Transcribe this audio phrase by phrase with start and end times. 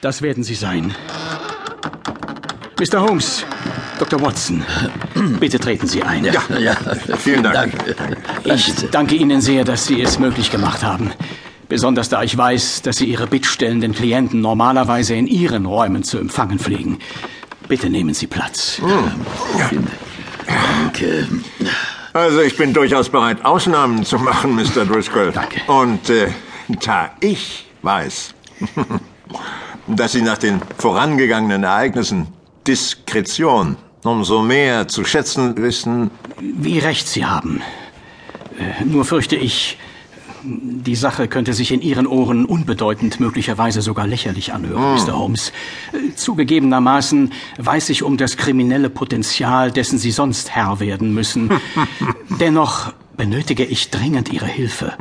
[0.00, 0.94] Das werden Sie sein.
[2.78, 3.00] Mr.
[3.00, 3.44] Holmes,
[3.98, 4.20] Dr.
[4.20, 4.64] Watson,
[5.40, 6.24] bitte treten Sie ein.
[6.24, 6.76] Ja, ja.
[7.18, 7.72] Vielen Dank.
[8.44, 11.12] Ich danke Ihnen sehr, dass Sie es möglich gemacht haben.
[11.68, 16.58] Besonders da ich weiß, dass Sie Ihre bittstellenden Klienten normalerweise in Ihren Räumen zu empfangen
[16.58, 16.98] pflegen.
[17.68, 18.80] Bitte nehmen Sie Platz.
[20.46, 21.28] Danke.
[22.12, 24.84] Also ich bin durchaus bereit, Ausnahmen zu machen, Mr.
[24.84, 25.32] Driscoll.
[25.32, 25.60] Danke.
[25.66, 26.28] Und äh,
[26.84, 28.33] da ich weiß,
[29.86, 32.28] dass Sie nach den vorangegangenen Ereignissen
[32.66, 37.62] Diskretion umso mehr zu schätzen wissen, Wie recht Sie haben.
[38.58, 39.78] Äh, Nur fürchte ich,
[40.42, 45.18] die Sache könnte sich in Ihren Ohren unbedeutend, möglicherweise sogar lächerlich anhören, Mr.
[45.18, 45.52] Holmes.
[45.92, 51.50] Äh, Zugegebenermaßen weiß ich um das kriminelle Potenzial, dessen Sie sonst Herr werden müssen.
[52.40, 54.92] Dennoch benötige ich dringend Ihre Hilfe.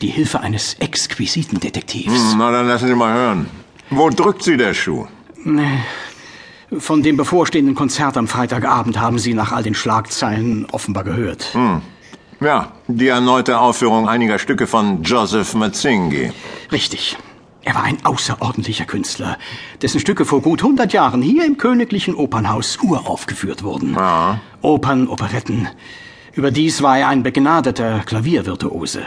[0.00, 2.34] Die Hilfe eines exquisiten Detektivs.
[2.36, 3.46] na dann lassen Sie mal hören.
[3.90, 5.06] Wo drückt Sie der Schuh?
[6.78, 11.56] Von dem bevorstehenden Konzert am Freitagabend haben Sie nach all den Schlagzeilen offenbar gehört.
[12.40, 16.30] Ja, die erneute Aufführung einiger Stücke von Joseph Matzingi.
[16.70, 17.16] Richtig.
[17.62, 19.36] Er war ein außerordentlicher Künstler,
[19.82, 23.94] dessen Stücke vor gut 100 Jahren hier im Königlichen Opernhaus uraufgeführt wurden.
[23.94, 24.40] Ja.
[24.62, 25.68] Opern, Operetten.
[26.34, 29.02] Überdies war er ein begnadeter Klaviervirtuose.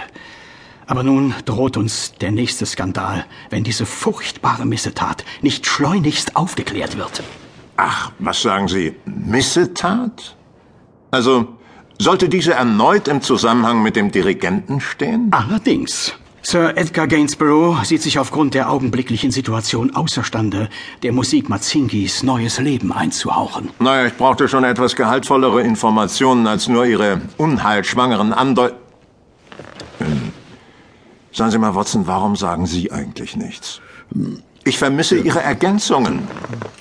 [0.92, 7.24] Aber nun droht uns der nächste Skandal, wenn diese furchtbare Missetat nicht schleunigst aufgeklärt wird.
[7.78, 8.94] Ach, was sagen Sie?
[9.06, 10.36] Missetat?
[11.10, 11.48] Also,
[11.98, 15.30] sollte diese erneut im Zusammenhang mit dem Dirigenten stehen?
[15.32, 16.14] Allerdings.
[16.42, 20.68] Sir Edgar Gainsborough sieht sich aufgrund der augenblicklichen Situation außerstande,
[21.04, 23.70] der Musik Mazingis neues Leben einzuhauchen.
[23.80, 28.72] Naja, ich brauchte schon etwas gehaltvollere Informationen als nur Ihre unheilschwangeren Andeu...
[31.42, 33.82] Sagen Sie mal, Watson, warum sagen Sie eigentlich nichts?
[34.64, 36.28] Ich vermisse Ihre Ergänzungen,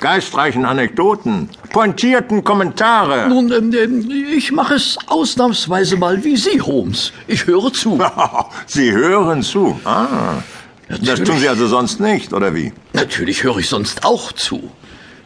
[0.00, 3.26] geistreichen Anekdoten, pointierten Kommentare.
[3.30, 7.14] Nun, ähm, ähm, ich mache es ausnahmsweise mal wie Sie, Holmes.
[7.26, 7.98] Ich höre zu.
[8.66, 9.80] Sie hören zu.
[9.86, 10.42] Ah,
[10.90, 11.30] das Natürlich.
[11.30, 12.74] tun Sie also sonst nicht, oder wie?
[12.92, 14.70] Natürlich höre ich sonst auch zu.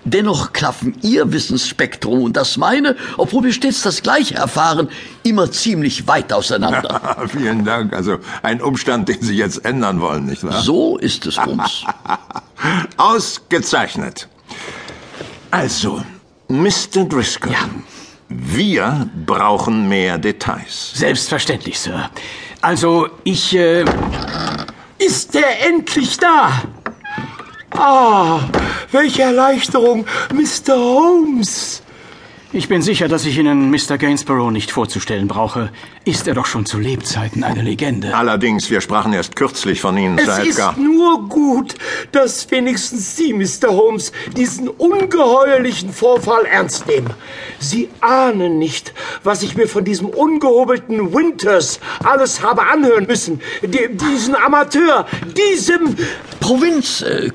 [0.04, 4.88] Dennoch klaffen Ihr Wissensspektrum und das meine, obwohl wir stets das Gleiche erfahren,
[5.22, 7.26] immer ziemlich weit auseinander.
[7.28, 7.94] Vielen Dank.
[7.94, 10.60] Also ein Umstand, den Sie jetzt ändern wollen, nicht wahr?
[10.60, 11.84] So ist es, Holmes.
[12.98, 14.28] Ausgezeichnet.
[15.50, 16.03] Also,
[16.48, 17.04] Mr.
[17.09, 17.53] Driscoll.
[17.53, 17.69] Ja.
[18.28, 20.93] Wir brauchen mehr Details.
[20.94, 22.10] Selbstverständlich, Sir.
[22.60, 23.84] Also, ich, äh,
[24.98, 26.62] Ist er endlich da?
[27.76, 28.40] Ah,
[28.92, 30.76] welche Erleichterung, Mr.
[30.76, 31.82] Holmes.
[32.52, 33.98] ich bin sicher, dass ich Ihnen Mr.
[33.98, 35.70] Gainsborough nicht vorzustellen brauche.
[36.04, 38.14] Ist er doch schon zu Lebzeiten eine Legende.
[38.14, 40.70] Allerdings, wir sprachen erst kürzlich von Ihnen, Es Sir Edgar.
[40.72, 41.74] ist nur gut,
[42.12, 43.70] dass wenigstens Sie, Mr.
[43.70, 47.10] Holmes, diesen ungeheuerlichen Vorfall ernst nehmen.
[47.58, 48.92] Sie ahnen nicht,
[49.24, 53.40] was ich mir von diesem ungehobelten Winters alles habe anhören müssen.
[53.62, 55.96] Die, diesen Amateur, diesem...
[56.44, 57.31] Provinz, äh,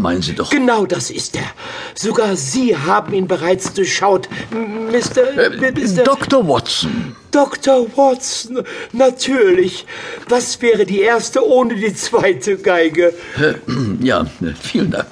[0.00, 0.50] meinen Sie doch.
[0.50, 1.48] Genau das ist er.
[1.94, 5.50] Sogar Sie haben ihn bereits durchschaut, Mr.
[5.60, 6.02] Mr.
[6.02, 6.48] Dr.
[6.48, 7.14] Watson.
[7.30, 7.86] Dr.
[7.96, 9.86] Watson, natürlich.
[10.28, 13.14] Was wäre die erste ohne die zweite Geige?
[13.38, 13.54] Äh,
[14.00, 15.06] ja, äh, vielen Dank.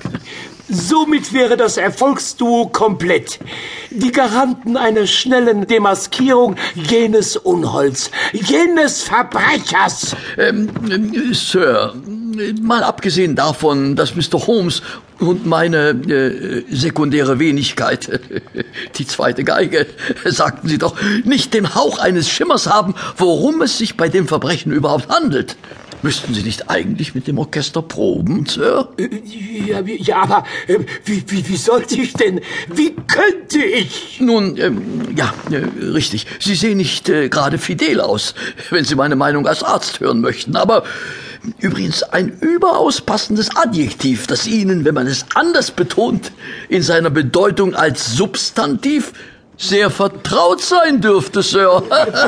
[0.70, 3.38] Somit wäre das Erfolgsduo komplett.
[3.90, 10.14] Die Garanten einer schnellen Demaskierung jenes Unholds, jenes Verbrechers.
[10.36, 11.94] Ähm, ähm, Sir,
[12.60, 14.46] mal abgesehen davon, dass Mr.
[14.46, 14.82] Holmes
[15.18, 18.20] und meine äh, sekundäre Wenigkeit,
[18.98, 19.86] die zweite Geige,
[20.24, 24.72] sagten Sie doch, nicht den Hauch eines Schimmers haben, worum es sich bei dem Verbrechen
[24.72, 25.56] überhaupt handelt.
[26.02, 28.88] Müssten Sie nicht eigentlich mit dem Orchester proben, Sir?
[29.66, 32.40] Ja, ja aber äh, wie, wie, wie sollte ich denn?
[32.72, 34.20] Wie könnte ich?
[34.20, 36.26] Nun, ähm, ja, äh, richtig.
[36.38, 38.34] Sie sehen nicht äh, gerade fidel aus,
[38.70, 40.54] wenn Sie meine Meinung als Arzt hören möchten.
[40.54, 40.84] Aber
[41.58, 46.32] übrigens ein überaus passendes Adjektiv, das Ihnen, wenn man es anders betont,
[46.68, 49.12] in seiner Bedeutung als Substantiv
[49.58, 51.82] sehr vertraut sein dürfte, Sir.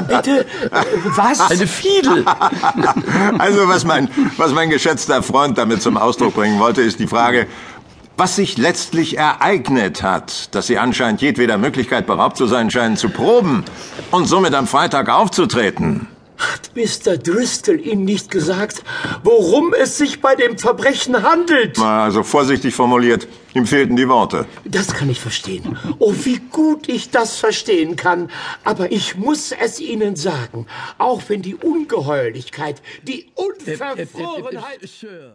[0.08, 0.84] Bitte, äh,
[1.16, 1.40] was?
[1.40, 2.24] Eine Fiedel.
[3.38, 7.46] Also, was mein, was mein geschätzter Freund damit zum Ausdruck bringen wollte, ist die Frage,
[8.16, 13.08] was sich letztlich ereignet hat, dass Sie anscheinend jedweder Möglichkeit beraubt zu sein scheinen, zu
[13.08, 13.64] proben
[14.10, 16.08] und somit am Freitag aufzutreten.
[16.70, 17.16] Hat Mr.
[17.16, 18.84] Driscoll Ihnen nicht gesagt,
[19.24, 21.76] worum es sich bei dem Verbrechen handelt?
[21.78, 24.46] Na, Also vorsichtig formuliert, ihm fehlten die Worte.
[24.64, 25.76] Das kann ich verstehen.
[25.98, 28.30] Oh, wie gut ich das verstehen kann.
[28.62, 30.66] Aber ich muss es Ihnen sagen,
[30.98, 34.80] auch wenn die Ungeheuerlichkeit, die Unverfrorenheit...
[34.82, 35.28] Sir.